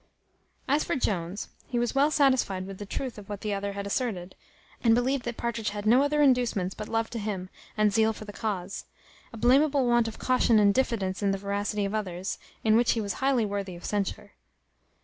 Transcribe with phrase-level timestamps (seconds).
[0.67, 3.85] As for Jones, he was well satisfied with the truth of what the other had
[3.85, 4.33] asserted,
[4.83, 8.25] and believed that Partridge had no other inducements but love to him, and zeal for
[8.25, 8.85] the cause;
[9.31, 12.99] a blameable want of caution and diffidence in the veracity of others, in which he
[12.99, 14.31] was highly worthy of censure.